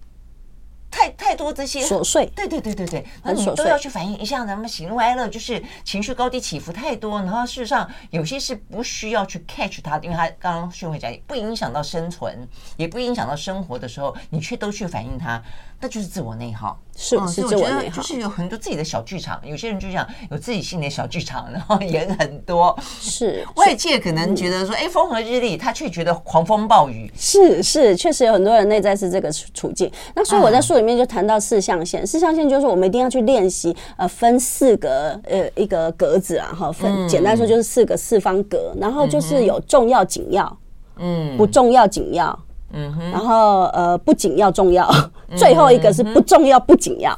[0.91, 12.47] 太太多这些琐碎，对对对对对，那你都要去反映一下，咱们喜怒哀乐就是情绪高低起伏太多，然后事实上有些是不需要去 catch 它，因为它刚刚训慧讲，不影响到生存，
[12.77, 15.41] 也不影响到生活的时候，你却都去反映它。
[15.81, 17.95] 那就是自我内耗，是不是自我内耗？
[17.95, 22.77] 就是有很多自己的小剧场，有些人就讲有自己心里的小剧场，然后演很多。
[22.99, 27.09] 是外界可能觉得说，哎，风和日丽，他却觉得狂风暴雨。
[27.15, 29.89] 是是，确实有很多人内在是这个处境。
[30.13, 40.57] 那所以我在书里面就谈到四象限，四象限就是我们一定要去练习，呃，分四个呃一个格子啊，哈，分简单说就是四个四方格，然后就是有重要紧要，
[40.97, 42.37] 嗯，不重要紧要。
[42.71, 44.89] 嗯哼，然后呃，不紧要重要，
[45.35, 47.17] 最后一个是不重要不紧要。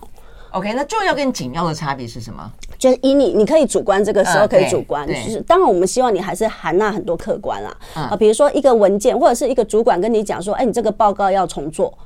[0.52, 2.52] OK，那重要跟紧要的差别是什么？
[2.78, 7.78] 就是以你，你可以主观，这个时候可以主观，就是当然我们希望你还是含纳很多客观啊。
[7.94, 11.98] 啊，比如说一个文件或者是一个主管跟你讲说，哎，你这个报告要重做，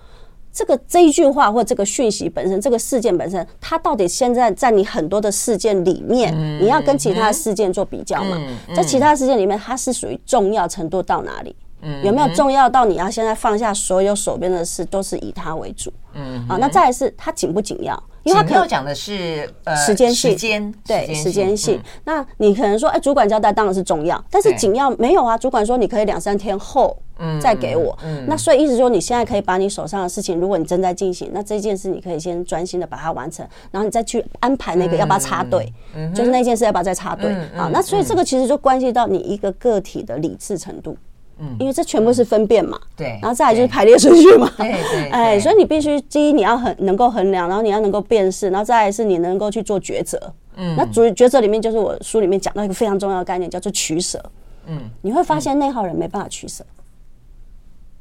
[0.54, 6.32] 这个这一句话或这个讯息本身，这个事件本身，它到底现在在你很多的事件里面，
[6.62, 8.38] 你要跟其他事件做比较嘛？
[8.76, 11.56] 在其他事件里面，它是属于重要程度到哪里？
[12.04, 15.92] 有没有重要到你要现在放下所有手边的事，都是以它为主？
[16.14, 18.02] 嗯，啊，那再来是它紧不紧要？
[18.24, 21.80] 因为他要讲的是呃时间性，时间对时间性。
[22.06, 25.38] 那你可能说，哎，主管交代当然是重要，但是紧要没有啊？
[25.38, 26.98] 主管说你可以两三天后
[27.40, 27.96] 再给我。
[28.26, 35.72] 那所以意思说，你现在可以把你手上的事情，如果你正在进行，那这件事你可以先专心的把它完成，然后你再去安排那个要不要插队，
[36.16, 37.32] 就是那件事要不要再插队？
[37.56, 40.98] 啊，那所以这个其实就关系到你一个个体的理智程度。
[41.38, 50.34] 嗯，因为这全部是分辨嘛，对，然后再来就是排列顺序嘛，对对，哎，所以你必须第一你要很能够衡量，然后你要能够辨识，然后再来是你能够去做抉择。
[50.56, 54.24] 嗯，那主抉择里面就是我书里面讲到一个非常重要的概念，叫做取舍。
[54.67, 56.65] 嗯，你会发现内耗人没办法取舍。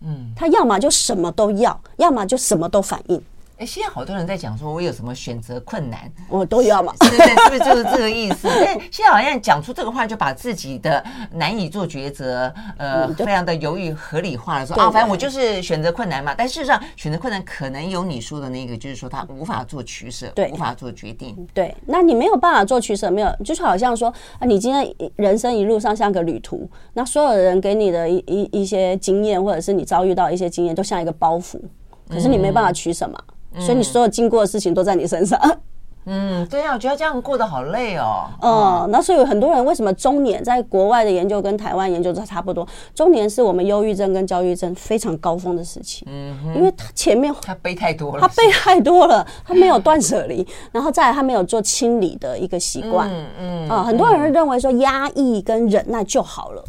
[0.02, 3.20] 嗯，他要么就什么都要，要么就什么都反应。
[3.56, 8.48] 哎，现在好多人在讲说，我有什么选择困难，我都要嘛，对对，是不是就是这个意思？
[8.48, 16.34] 但现在好像讲出这个话，就把自己的难以做抉择，呃，非常的犹豫合理化了，说啊，反正我就是选择困难嘛。
[16.36, 21.46] 但事实上，选择困难可能有你说的那个，就是说他无法做取舍，对，无法做决定。
[21.54, 31.60] 对，那你没有办法做取舍，没有，就是好像说啊，你今天人生一路上像个旅途，那所有人给你的一一一些经验，或者是你遭遇到一些经验，都像一个包袱，
[32.08, 33.16] 可是你没办法取舍嘛。
[33.58, 35.38] 所以你所有经过的事情都在你身上。
[36.06, 38.26] 嗯，对啊，我觉得这样过得好累哦。
[38.42, 42.68] 嗯，那所以有很多人为什么中年在国外的研究跟台湾研究都差不多？
[42.94, 46.04] 中年是我们忧郁症跟焦虑症非常高峰的时期。
[46.06, 53.08] 嗯，因为他前面他背太多了，他背太多了，他没有断舍离， 然后再来他没有做清理的一个习惯。
[53.10, 56.64] 嗯嗯啊，很多人认为说压抑跟忍耐就好了。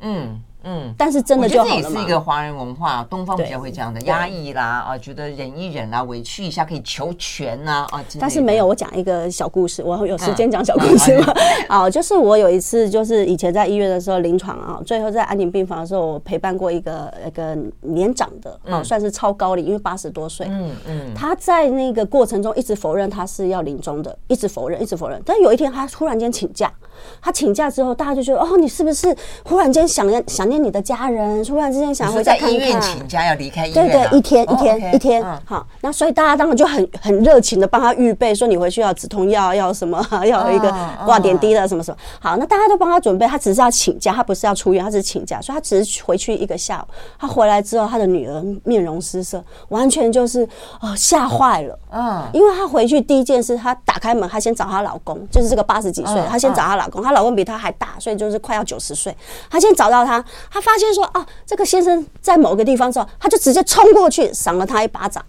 [0.00, 0.40] 嗯。
[0.64, 1.80] 嗯，但是真的就好了吗？
[1.82, 8.02] 这也是一个华人文化，东方比较会这样的压抑啦啊，觉得忍一忍啦，委屈一下可以求全呐啊。
[8.18, 11.32] 但是没有，我讲一个小故事，我有时间讲小故事吗？
[11.68, 20.46] 啊，就是我有一次，就是以前在医院的时候临床啊，最后在安宁病房的时候，我陪伴过一个一个年长的啊，算是超高龄，因为八十多岁。
[20.50, 25.20] 嗯嗯，他在那个过程中一直否认他是要临终的，一直否认，一直否认。
[25.24, 26.72] 但有一天他突然间请假，
[27.20, 29.14] 他请假之后，大家就觉得哦，你是不是
[29.44, 32.48] 忽然间想念想念你的家人，突然之间想回家看看。
[32.50, 33.88] 在医院请假要离开医院。
[33.88, 35.24] 对对，一天一天一天。
[35.44, 40.72] 好，那所以大家当然就很很热情的帮他预备，说你回去要止痛药，要什么， 要一个
[41.04, 41.96] 挂点滴的什么什么。
[42.20, 46.92] 好，那大家都帮他准备，他只是要请假，他不是要出院，他只是请假，所以他只是回去一个下午。
[47.18, 50.46] 他回来之后，他的女儿面容失色，完全就是
[50.80, 51.78] 哦吓坏了。
[51.90, 59.14] 嗯，因为他回去第一件事，他打开门，他先找她老公，就是这个八十几岁，他先找她老老公，她老公比她还大，所以就是快要九十岁。
[59.50, 65.24] 她先找到他，她发现说啊，这个先生在某个地方之后，她就直接冲过去赏了他一巴掌，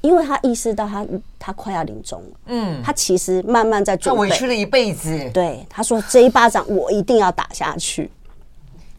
[0.00, 1.06] 因为她意识到他
[1.38, 2.36] 他快要临终了。
[2.46, 5.30] 嗯，他其实慢慢在准备，他委屈了一辈子。
[5.32, 8.10] 对，他说这一巴掌我一定要打下去。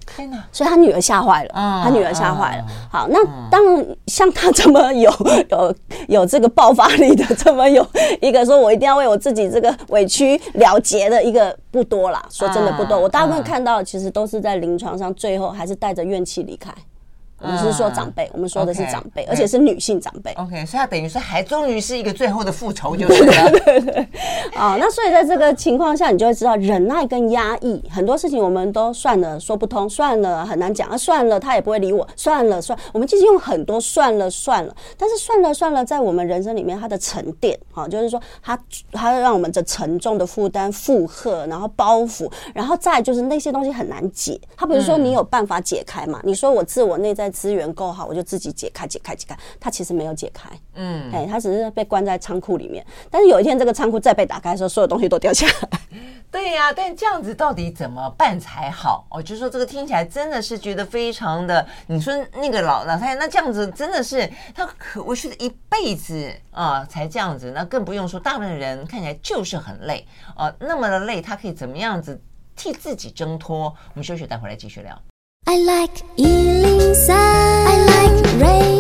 [0.06, 0.44] 天哪！
[0.52, 1.50] 所以他女儿吓坏了，
[1.84, 2.66] 他女儿吓坏了。
[2.90, 5.12] 好，那当然像他这么有
[5.50, 5.76] 有
[6.08, 7.86] 有这个爆发力的，这么有
[8.22, 12.24] 一个说我一定要为我自己这个委屈了结的一个不多啦。
[12.30, 16.72] 说真的不多，我大部分看到其实都是在临床上，最后还是带着怨气离开。
[17.46, 20.32] 我们是说长辈，我们说的是长辈，而且是女性长辈。
[20.34, 23.52] OK，所以他等于说还终于是一个最后的复仇，就是了。
[23.52, 24.08] 对对对。
[24.56, 38.58] 啊，那所以在这个情况下，你就会知道忍耐跟压抑很多事情，我们都算了说不通，算了很难讲啊，算了他也不会理我，算了算，我们其实用很多算了算了，但是算了算了，在我们人生里面它的沉淀啊，就是说它
[38.92, 44.40] 它让我们的沉重的负担负荷，然后包袱，然后再就是那些东西很难解。
[44.58, 46.20] 它比如说你有办法解开嘛？
[46.24, 47.35] 你说我自我内在。
[47.36, 49.38] 资源够好，我就自己解开、解开、解开。
[49.60, 52.84] 他其实没有解开，嗯，哎，他只是被关在仓库里面。
[53.12, 55.80] 但是有一天，这个仓库再被打开的时候，所有东西都掉下来。
[56.32, 59.06] 对呀、啊，但这样子到底怎么办才好？
[59.10, 61.66] 哦，就是说这个听起来真的是觉得非常的。
[61.88, 67.52] 你说那个老老太太，那这样子真的是他可委屈了一辈子啊，才这样子。
[67.56, 72.20] 那更不用说大部分人看起来就是很累啊，那么的累，他可以怎么样子
[72.56, 73.74] 替自己挣脱？
[73.94, 74.98] 我们休息，待会儿来继续聊。
[75.48, 77.16] I like Ealing Sun.
[77.16, 78.75] I like rain.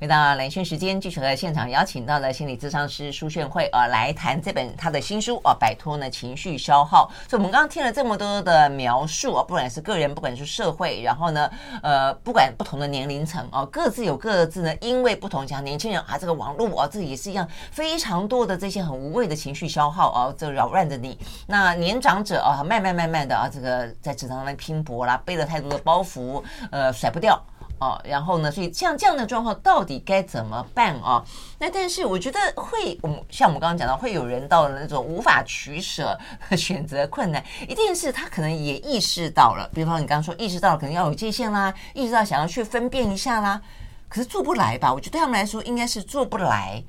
[0.00, 7.10] 回到兰萱时间，继续和现场邀请到了心理咨商师苏炫慧啊，来谈这本他的新书啊，摆脱呢情绪消耗。
[7.28, 11.50] 所以，我们刚刚听了这么多的描述啊，不管是个人，不管是社会，然后呢，
[11.82, 21.18] 呃，不管不同的年龄层啊，各自有各自呢，因为不同，像年轻人啊，这个网络啊，这也是一样，非常多的这些很无谓的情绪消耗啊，这扰乱着你。
[21.48, 27.44] 那年长者啊，慢慢慢慢的啊，这个在职场上面拼搏啦，背了太多的包袱，呃，甩不掉。
[27.78, 31.24] 哦，然后呢，所以像这样的状况到底该怎么办啊？
[31.58, 36.18] 那但是我觉得会，我们像我们刚刚讲到，会有人到了那种无法取舍、
[36.56, 43.60] 选择困难，一定是他可能也意识到了，比方你刚刚说意识到了，可能要有界限啦，意识到想要去分辨一下啦，
[44.08, 44.92] 可是做不来吧？
[44.92, 46.82] 我觉得对他们来说应该是做不来。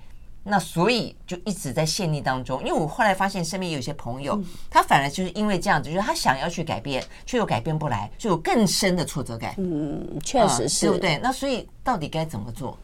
[0.43, 9.53] 那所以就一直在陷溺当中，因为我后来发现身边有些朋友，他反而就是因为这样子，就是他想要去改变，却又改变不来，就有更深的挫折感。
[9.57, 11.19] 嗯，确实是，对不对？
[11.21, 12.77] 那所以到底该怎么做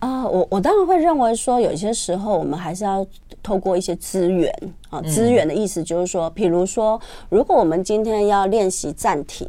[0.00, 0.26] 啊？
[0.26, 3.06] 我我当然会认为说，有些时候我们还是要
[3.42, 4.52] 透过一些资源
[4.90, 5.00] 啊。
[5.02, 9.48] 资源的意思就是说，比如说，如果我们今天要练习暂停。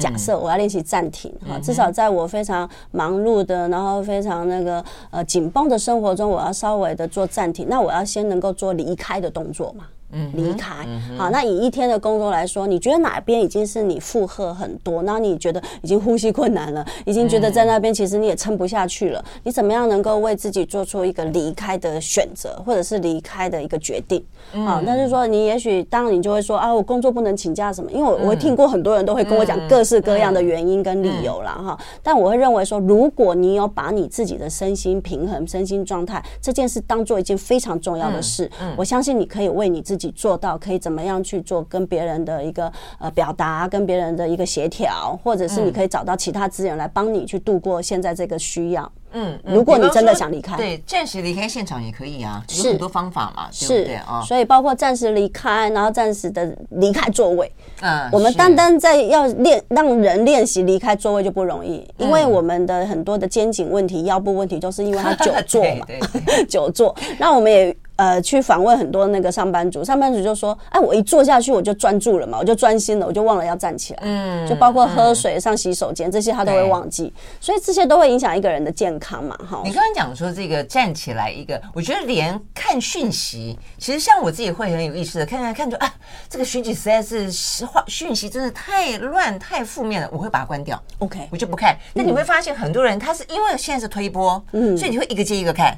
[0.00, 9.84] 假设我要练习暂停哈，至少在我非常忙碌的，然后非常那个呃紧绷的生活中，我要稍微的做暂停，那我要先能够做离开的动作嘛。
[10.12, 10.86] 嗯，离开。
[11.16, 24.24] 好，那以一天的工作来说，你觉得哪边已经是你负荷很多，那你觉得已经呼吸困难了，已经觉得在那边其实你也撑不下去了，你怎么样能够为自己做出一个离开的选择，或者是离开的一个决定？
[24.64, 31.52] 好，那就是说，你也许当然你就会说啊，我工作不能请假什么，因为我我会听过很多人都会跟我讲各式各样的原因跟理由啦。
[31.52, 31.76] 哈。
[32.04, 39.95] 但我会认为说，如果你有把你自己的身心平衡、身心状态这件事当做一件非常重要的事，我相信你可以为你自己。
[39.96, 48.90] 做到可以怎么样去做跟别人的一个呃表达，跟别人的一个协调，或者是你可以找到其他资源来帮你去度过现在这个需要。
[49.12, 54.20] 嗯，如果你真的想离开，对，暂时离开现场也可以啊，有很多方法嘛，对不对啊？
[54.26, 57.50] 所以包括暂时离开，然后暂时的离开座位。
[57.80, 65.86] 嗯，我们单单在要练让人练习离开座位就不容易，因为我们的很多的肩颈问题、腰部问题，就是因为他久坐嘛，
[66.46, 66.94] 久坐。
[67.18, 67.74] 那我们也。
[67.96, 79.34] 呃，去访问很多那个上班族，上班族就说：“哎，我一坐下去我就专注了嘛，我就专心了，我就忘了要站起来。”嗯，就包括喝水、上洗手间这些，他都会忘记，所以这些都会影响一个人的健康嘛。
[79.48, 85.90] 哈，你刚刚讲说这个站起来一个，我觉得连看讯息，其实像我自己会很有意识的看看看着啊，
[86.28, 90.78] 这个讯息实在是实话，讯息真的太乱太负面了，我会把它关掉。
[90.98, 91.74] OK，我就不看。
[91.94, 95.74] 那你会发现很多人他是因为现在是推播，嗯，所以你会一个接一个看，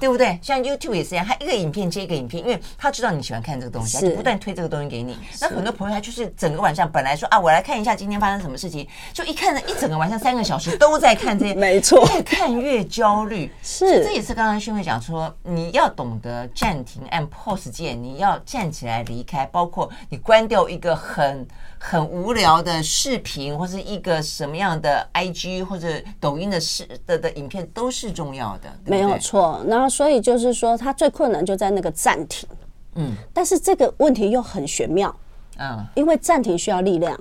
[0.00, 0.38] 对不对？
[0.42, 1.57] 像 YouTube 也是一样，他一个。
[1.58, 5.18] 影片接一个影片，因为他知道你喜欢看这个东西，他就不断推这个东西给你。
[5.40, 13.52] 那很多朋友他就是整个晚上本来说啊，我来看一下今天发生什么事情，就一看呢，一整个晚上三个小时都在看这些， 没错，越看越焦虑。
[13.62, 21.46] 是，这也是刚刚绚慧讲说，你要懂得暂停，按 pause 键，你要站起来离开，包括你关掉一个很
[21.78, 25.88] 很无聊的视频，或是一个什么样的 IG 或者
[26.20, 29.64] 抖音的视的的影片都是重要的，对对，没有错。
[29.66, 31.38] 然后所以就是说，它最困难。
[31.48, 32.46] 就在那个暂停，
[32.96, 35.14] 嗯，但是这个问题又很玄妙，
[35.56, 37.18] 嗯，因为暂停需要力量。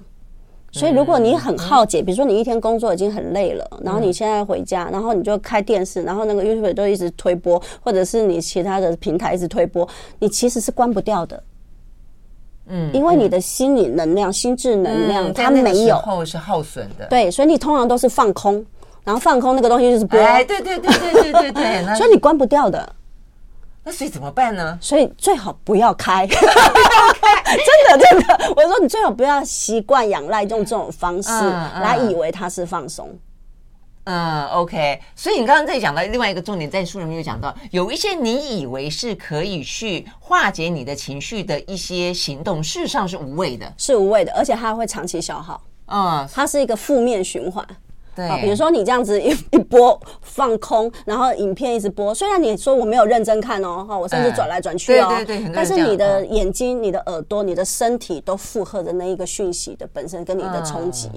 [0.74, 9.88] 所以，如果你很耗竭，比如说你一天工作已经很累了，然后你现在回家，然后你就开电视，然后那个 YouTube 都一直推播，或者是你其他的平台一直推播，
[10.20, 11.41] 你其实是关不掉的。
[12.69, 17.06] 嗯，因为你的心理能量、心智能量它没有，后是耗损的。
[17.08, 18.65] 对，所以你通常都是放空，
[19.04, 20.19] 然后放空那个东西就是播。
[20.19, 22.94] 哎，对对对对对对对， 所以你关不掉的。
[23.83, 24.77] 那所以怎么办呢？
[24.81, 28.54] 所以最好不要开，不要开，真的真的。
[28.54, 33.10] 我说你最好不要习惯仰赖用这种方式来以为它是放松。
[34.10, 34.97] 嗯，OK。
[35.17, 45.62] 所以你刚刚在讲到另外一个重点，在书里面有讲到，有一些你以为是可以去化解你的情绪的一些行动，事实上是无谓的，是无谓的，而且它会长期消耗。
[45.87, 47.67] 嗯，它是一个负面循环。
[48.15, 61.10] 对，比如说你这样子 一一播放空，然后影片一直播，虽然你说我没有认真看哦，哈，我甚至转来转去哦，对对对，但是你的眼睛、你的耳朵、你的身体都负荷着那一个讯息的本身跟你的冲击。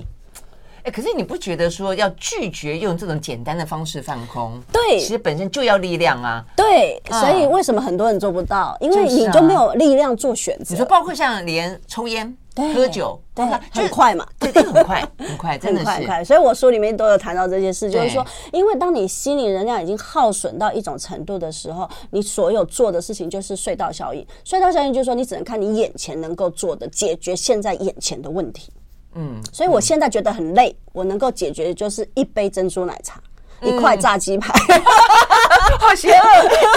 [0.84, 4.60] 哎，可是你不觉得说要拒绝用这种简单的方式放空？
[4.72, 6.44] 对，其实本身就要力量啊。
[6.56, 8.76] 对，所以为什么很多人做不到？
[8.80, 10.66] 因为你就没有力量做选择。
[10.70, 12.36] 你说，包括像连抽烟。
[12.74, 16.22] 喝酒，对，很快嘛，对，很快，很快， 真的是很快。
[16.22, 24.26] 所以我书里面都有谈到这件事，就是说，因为当你心理能量已经耗损到一种程度的时候，你所有做的事情就是隧道效应。
[24.44, 28.70] 隧道效应就是说，你只能看你眼前能够做的，解决现在眼前的问题。
[29.14, 33.20] 嗯，所以我现在觉得很累，我能够解决的就是一杯珍珠奶茶。
[33.62, 34.50] 一块炸鸡排，
[35.78, 36.24] 好邪恶，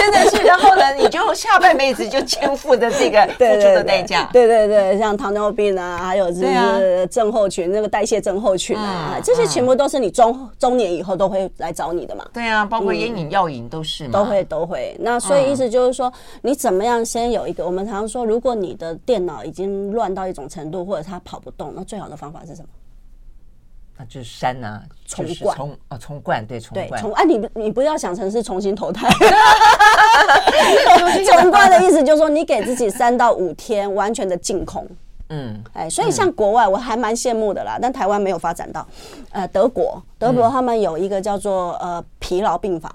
[0.00, 0.42] 真的是。
[0.42, 4.28] 然后呢，你就下半辈子就肩负着这个 付出的代价。
[4.32, 12.24] 对对对，像糖尿病啊，还有就是症候群，那个代谢症候群啊，这些全部都是你中中年以后都会来找你的嘛。
[12.32, 14.10] 对啊，包括烟瘾、药瘾都是嘛。
[14.12, 14.96] 都会都会。
[15.00, 17.64] 那所以意思就是说，你怎么样先有一个？
[17.64, 22.68] 我们常常说，如果你的电脑已经乱到一种程度，或者它跑不动，那最好的方法是什么？
[23.96, 27.00] 那就是山呐，重灌，重啊，重灌，对，重灌。
[27.00, 29.08] 重哎，你你不要想成是重新投胎。
[31.24, 34.86] 重灌的意思就是说，你给自己三到五天完全的净空。
[35.30, 38.86] 嗯，哎，所以像国外，我还蛮羡慕的啦，但台湾没有发展到。
[39.30, 42.92] 呃，德国，德国他们有一个叫做呃疲劳病房。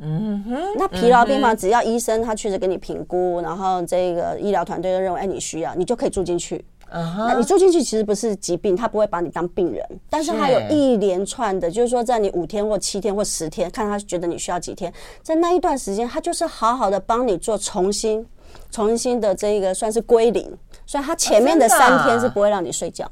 [0.00, 6.64] 嗯哼，那疲劳病房只要医生他确实给你评估，然后这个医疗团队就认为哎你需要，你就可以住进去。
[6.90, 7.26] Uh.
[7.28, 14.90] 那你住进去其实不是疾病，他不会把你当病人，但是他有一连串的，就是说在你五天或七天或十天，看他觉得你需要几天，
[15.22, 18.26] 在那一段时间，他就是好好的帮你做重新、
[18.70, 20.50] 重新的这个算是归零，
[20.86, 23.06] 所以他前面的三天是不会让你睡觉，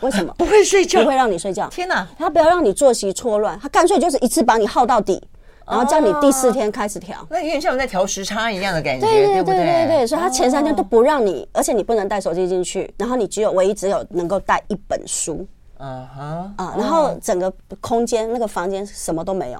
[0.00, 0.34] 为什么？
[0.38, 1.68] 不会睡觉，不会让你睡觉。
[1.68, 5.22] 天哪，他不要让你作息错乱，他干脆就是一次把你耗到底。
[5.66, 10.06] 然后叫你第四天开始调，那有点像我们在调时差一样的感觉，对对对对对。
[10.06, 15.46] 所以他前三天都不让你，而且你不能带手机进去，然后你只有唯一只有能够带一本书，
[15.78, 19.58] 嗯哼啊，然后整个空间那个房间什么都没有，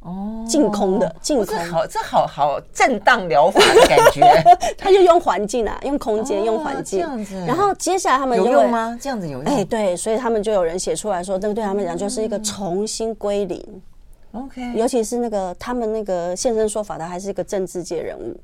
[0.00, 1.58] 哦，净空的，净空。
[1.66, 4.22] 好，这好好震荡疗法的感觉。
[4.78, 7.44] 他就用环境啊，用空间，用环境这样子。
[7.46, 8.98] 然后接下来他们有用吗？
[8.98, 9.44] 这样子有用？
[9.44, 13.62] 哎，对，所以他们就有人写出来说，这个对他们讲就是一个重新归零。
[14.34, 18.38] OK，尤其是那个他们那个现身说法的，还是一个政治界人物。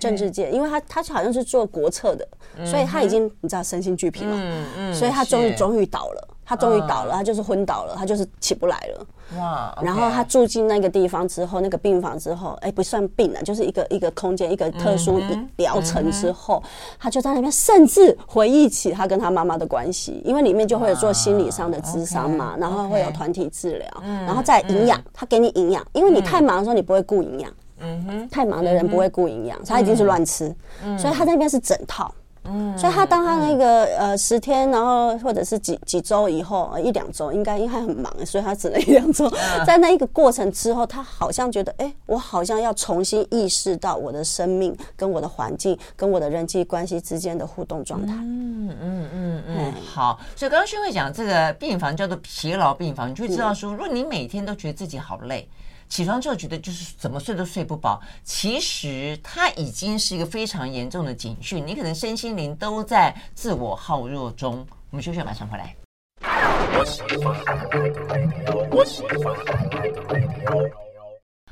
[0.00, 2.26] 政治界，因为他他好像是做国策的，
[2.56, 9.06] 嗯、所以他已经你知道身心俱疲嘛，嗯嗯、所以他终于终于倒了，他终于倒了，他就是昏倒了，他就是起不来了。
[9.38, 9.76] 哇！
[9.82, 15.18] 然后他住进那个地方之后，那个病房之后，哎，不算病了，就是一个一个空间，一个特殊
[15.56, 16.68] 疗程之后，嗯、
[16.98, 32.14] 他就在那边甚至回忆起他跟他妈妈的关系，因为里面就会有做心理上的咨商嘛，然后会有团体治疗，嗯、然后再营养，他给你营养，因为你太忙的时候你不会顾营养，嗯哼，太忙的人不会顾营养，他一定是乱吃，嗯、所以他那边是整套。
[32.44, 39.30] 嗯，所以他当他那个呃十天，然后或者是几几周以后，一两周应该因为他很忙，所以他只能一两周。
[39.66, 48.12] 在那一个过程之后，他好像觉得，哎，我好像要重新意识到我的生命跟我的环境跟我的人际关系之间的互动状态。
[48.12, 50.20] 嗯嗯嗯嗯，好。
[50.36, 55.48] 所以刚刚宣慧讲这个病房叫做疲劳病房，你就会知道说，如果你每天都觉得自己好累。
[55.88, 64.66] 起床之后觉得就是怎么睡都睡不饱，其实它已经是一个非常严重的警讯，你可能身心灵都在自我耗弱中。
[64.90, 65.74] 我们休息，马上回来。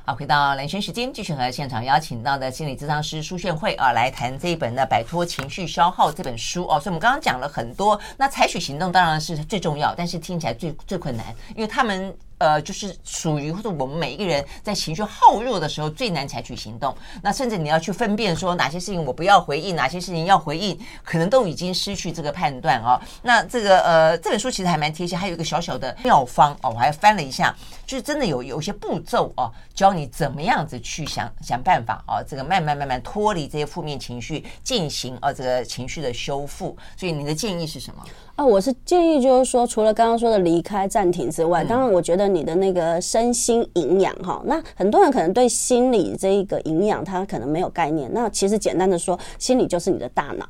[0.04, 6.80] 好，回到兰萱时间，继续和现场邀请到的心理咨商师苏炫慧啊来谈这一本的《摆脱情绪消耗》这本书哦。
[6.80, 12.12] 所以，我们刚刚讲了很多，那采取行动当然是最重要，但是听起来最最困难，因为他们。
[12.42, 16.92] 呃，就是属于或者我们每一个人在情绪耗弱的时候最难采取行动。
[17.22, 23.00] 那甚至你要去分辨说哪些事情我不要回应，哪些事情要回应，可能都已经失去这个判断哦。
[23.22, 27.54] 那这个呃，这本书其实还蛮贴心，还有一个小小的妙方哦，我还翻了一下，
[27.86, 36.76] 就是真的有有一些步骤哦，教你怎么样子去想想办法哦，这个慢慢慢慢脱离这些负面情绪，进行哦这个情绪的修复。
[36.96, 38.04] 所以你的建议是什么？
[38.34, 48.10] 啊，我是建议就是说，除了刚刚说的离开、暂停之外，当然我觉得你的那个身心营养哈，那很多人可能对心理这一个营养他可能没有概念。
[48.14, 50.46] 那其实简单的说，心理就是你的大脑。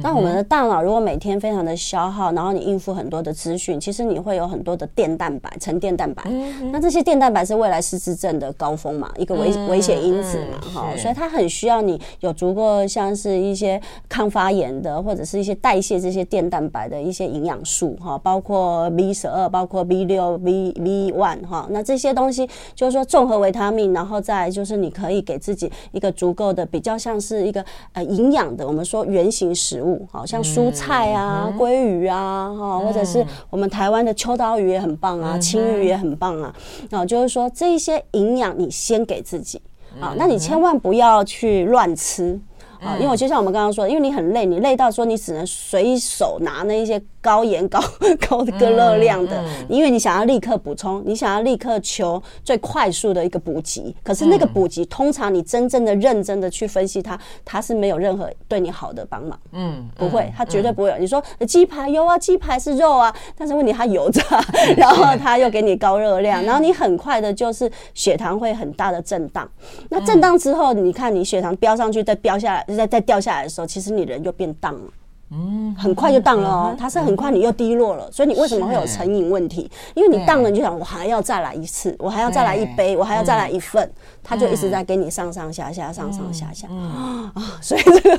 [0.00, 6.22] 那我们的大脑如果每天非常的消耗，然后你应付很多的资讯，其实你会有很多的电蛋白、沉淀蛋白。
[6.70, 36.54] 那这些电蛋白是未来失智症的高峰嘛，一个危危险因子嘛，哈，所以它很需要你有足够像是一些抗发炎的，或者是一些代谢这些电蛋白的一些营养素哈，包括 B 十二，包括 B 六、B B one 哈，那这些东西就是说综合维他命，然后再就是你可以给自己一个足够的比较像是一个呃营养的，我们说原型食物，好像蔬菜啊、鲑鱼啊，哈，或者是我们台湾的秋刀鱼也很棒啊，青鱼也很棒啊。
[36.90, 39.60] 啊，就是说这一些营养你先给自己
[40.00, 42.40] 啊，那你千万不要去乱吃
[42.82, 47.00] 啊，因为就像我们刚刚说，因为你很累，你累到说你只能随手拿那一些。
[47.22, 47.80] 高盐高
[48.28, 59.38] 高的热量的，因为你想要立刻补充，你想要立刻求最快速的一个补给，可是那个补给通常你真正的认真的去分析它，它是没有任何对你好的帮忙。
[59.52, 60.98] 嗯，不会，它绝对不会有。
[60.98, 64.24] 你说鸡排有啊，鸡排是肉啊，但是问题它油炸，
[64.76, 69.48] 然后它又给你高热量，然后你很快的就是血糖会很大的震荡。
[69.90, 74.92] 那震荡之后，你看你血糖飙上去再飙下来，再再掉下来的时候，其实你人就变荡了。
[75.34, 79.70] 嗯，很快就荡了哦，它是很快你又低落了，所以你为什么会有成瘾问题？
[79.94, 83.90] 因为你荡了，你就想我还要再来一次，我还要再来一杯，我还要再来一份，
[84.22, 88.18] 它就一直在给你上上下下，上上下下啊，所以这个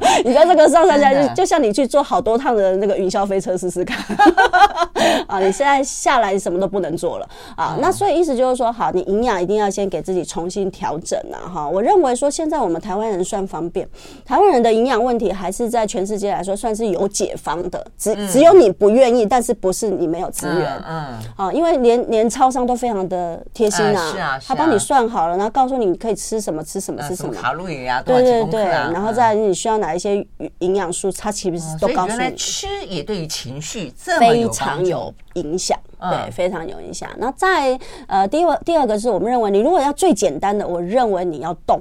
[0.24, 3.98] 你在这个上山下下，就就像你去坐好多趟的那个云霄飞车试试看。
[5.26, 7.28] 啊，你现在下来什么都不能做了。
[7.56, 13.88] 啊，那所以意思就是说，好，你营养一定要先给自己重新调整啊，哈，我认为说现在我们台湾人算方便，
[14.24, 27.32] 台湾人的营养问题还是在全世界来说算是有解方的，只只有你不愿意，但是不是你没有资源，嗯，啊，因为连连超商都非常的贴心啊，是啊，他帮你算好了，然后告诉你你可以吃什么吃什么吃什么。
[27.32, 30.26] 卡路里啊，对对对，然后再你需要哪一些
[30.60, 32.16] 营养素，它其实都告诉你。
[32.16, 37.10] 原来吃也对于情绪非常有影响，对，非常有影响。
[37.18, 41.80] 那在呃，第二第二个是我们认为，你如果要最简单的，我认为你要动。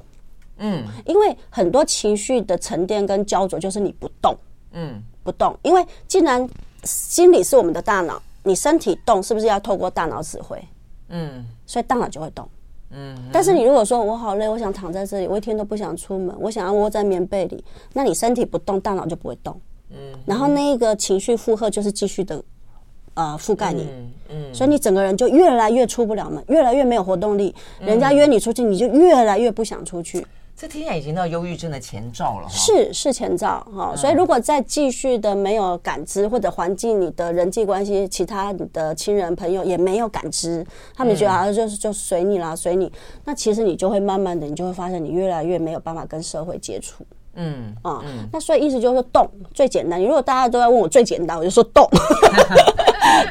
[0.58, 4.36] 嗯，因为很多情绪的沉淀跟焦灼，就是你不动，
[4.72, 5.58] 嗯，不动。
[5.64, 6.48] 因为既然
[6.84, 10.58] 心理是我们的大脑，你身体动是不是要透过大脑指挥？
[11.10, 12.48] 嗯，所以大脑就会动。
[12.98, 19.60] 嗯，但是你如果说我好累，我想躺在这里，我一天都不想出门，我想要窝在棉被里，那你身体不动，大脑就不会动。
[19.92, 22.42] 嗯，然后那个情绪负荷就是继续的
[23.16, 23.88] 呃覆盖你。
[24.30, 27.54] 嗯，所以你整个人就越来越出不了门，越来越没有活动力。
[27.80, 30.26] 人家约你出去，你就越来越不想出去。
[30.58, 33.94] 这听起来已经到忧郁症的前兆了，是是前兆哈。
[33.94, 42.90] 所以如果再继续的没有感知，或者环境你的人际关系，其他你的亲人朋友也没有感知，他们觉得好像就是就随你啦，随你。
[43.26, 47.06] 那其实你就会慢慢的，你就会发现你越来越没有办法跟社会接触。
[47.36, 50.00] 嗯啊，那所以意思就是说动最简单。
[50.00, 51.88] 你如果大家都在问我最简单，我就说动。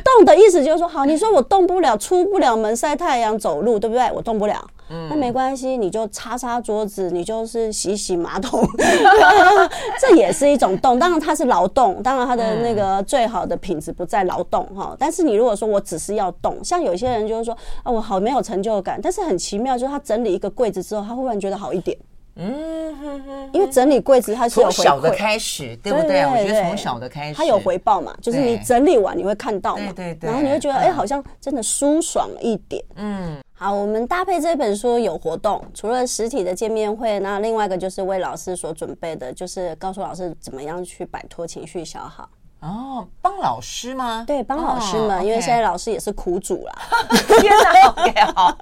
[0.04, 4.10] 动的意思就是说，好，你说我动不了，出不了门，晒太阳，走路，对不对？
[4.14, 8.62] 我动不了，嗯，那没关系，你就擦擦桌子，你就是洗洗马桶，
[10.00, 10.98] 这也是一种动。
[10.98, 14.96] 当然它是劳动，当然它的那个最好的品质不在劳动哈。
[14.98, 21.96] 但是你如果说我只是要动，像有些人就是说啊，我好没有成就感，但是很奇妙，就是他整理一个柜子之后，他忽然觉得好一点。
[22.36, 26.22] 嗯哼哼，因为整理柜子它是有回小的开始，对不对？
[26.22, 32.84] 我觉得从小的开始，它有回报嘛，就是你整理完你会看到嘛，对对，然后你会觉得哎，好像真的舒爽一点。
[32.96, 42.28] 嗯，好，我们搭配这本书有活动，除了实体的见面会，那另外一个就是为老师所准备的，就是告诉老师怎么样去摆脱情绪消耗。
[42.64, 44.24] 哦，帮老师吗？
[44.26, 46.72] 对，帮老师们，因为现在老师也是苦主啦。
[47.38, 48.56] 天哪，OK，好。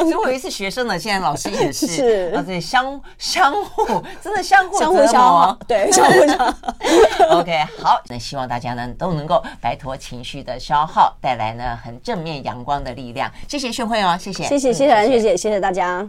[0.00, 1.86] 所以我以为是学生呢，现在老师也是。
[1.88, 5.58] 是啊，对，相相互，真的相互相互消耗。
[5.66, 7.38] 对， 相互消耗。
[7.38, 13.32] OK，好，那希望大家呢都能够摆脱情绪的消耗，带来呢很正面阳光的力量。
[13.48, 16.06] 谢谢炫慧哦，谢谢，谢谢谢谢蓝学姐，谢谢大家。